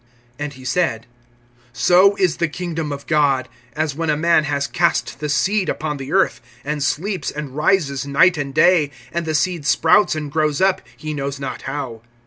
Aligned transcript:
(26)And 0.39 0.53
he 0.53 0.65
said: 0.65 1.05
So 1.73 2.15
is 2.15 2.37
the 2.37 2.47
kingdom 2.47 2.91
of 2.91 3.05
God, 3.05 3.47
as 3.73 3.93
when 3.93 4.09
a 4.09 4.17
man 4.17 4.45
has 4.45 4.65
cast 4.65 5.19
the 5.19 5.29
seed 5.29 5.69
upon 5.69 5.97
the 5.97 6.11
earth, 6.11 6.41
(27)and 6.65 6.81
sleeps 6.81 7.29
and 7.29 7.55
rises 7.55 8.07
night 8.07 8.35
and 8.35 8.51
day, 8.51 8.89
and 9.11 9.27
the 9.27 9.35
seed 9.35 9.63
sprouts 9.63 10.15
and 10.15 10.31
grows 10.31 10.59
up, 10.59 10.81
he 10.97 11.13
knows 11.13 11.39
not 11.39 11.61
how. 11.69 12.01